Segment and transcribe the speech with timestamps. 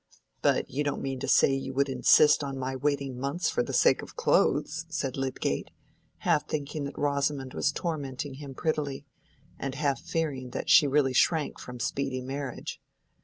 [0.41, 3.71] "But you don't mean to say you would insist on my waiting months for the
[3.71, 5.69] sake of clothes?" said Lydgate,
[6.17, 9.05] half thinking that Rosamond was tormenting him prettily,
[9.59, 12.81] and half fearing that she really shrank from speedy marriage.